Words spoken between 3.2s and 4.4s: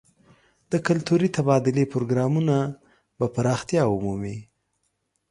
پراختیا ومومي.